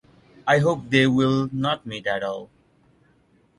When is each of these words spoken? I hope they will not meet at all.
I 0.47 0.57
hope 0.57 0.89
they 0.89 1.05
will 1.05 1.47
not 1.53 1.85
meet 1.85 2.07
at 2.07 2.23
all. 2.23 2.49